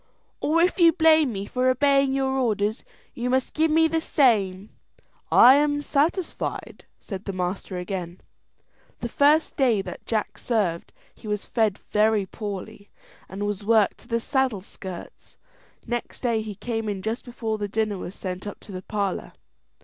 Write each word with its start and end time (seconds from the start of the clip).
"Or 0.39 0.63
if 0.63 0.79
you 0.79 0.91
blame 0.93 1.31
me 1.31 1.45
for 1.45 1.69
obeying 1.69 2.11
your 2.11 2.31
orders, 2.31 2.83
you 3.13 3.29
must 3.29 3.53
give 3.53 3.69
the 3.91 4.01
same." 4.01 4.71
"I 5.31 5.57
am 5.57 5.83
satisfied," 5.83 6.85
said 6.99 7.25
the 7.25 7.33
master 7.33 7.77
again. 7.77 8.19
The 9.01 9.09
first 9.09 9.57
day 9.57 9.79
that 9.83 10.07
Jack 10.07 10.39
served 10.39 10.91
he 11.13 11.27
was 11.27 11.45
fed 11.45 11.77
very 11.77 12.25
poorly, 12.25 12.89
and 13.29 13.45
was 13.45 13.63
worked 13.63 13.99
to 13.99 14.07
the 14.07 14.19
saddleskirts. 14.19 15.37
Next 15.85 16.21
day 16.23 16.41
he 16.41 16.55
came 16.55 16.89
in 16.89 17.03
just 17.03 17.23
before 17.23 17.59
the 17.59 17.67
dinner 17.67 17.99
was 17.99 18.15
sent 18.15 18.47
up 18.47 18.59
to 18.61 18.71
the 18.71 18.81
parlour. 18.81 19.33